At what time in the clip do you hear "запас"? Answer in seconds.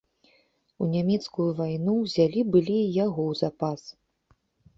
3.45-3.81